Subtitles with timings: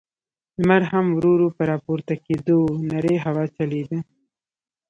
[0.59, 3.99] لمر هم ورو، ورو په راپورته کېدو و، نرۍ هوا چلېده.